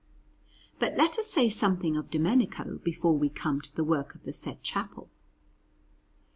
[0.79, 4.33] But let us say something of Domenico, before we come to the work of the
[4.33, 5.11] said chapel.